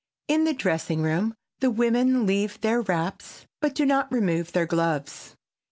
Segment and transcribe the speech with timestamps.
[0.27, 5.35] In the dressing room the women leave their wraps, but do not remove their gloves.